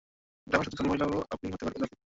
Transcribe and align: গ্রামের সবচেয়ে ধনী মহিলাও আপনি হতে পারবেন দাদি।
গ্রামের 0.47 0.65
সবচেয়ে 0.65 0.79
ধনী 0.79 0.89
মহিলাও 0.89 1.25
আপনি 1.33 1.45
হতে 1.47 1.63
পারবেন 1.65 1.81
দাদি। 1.81 1.95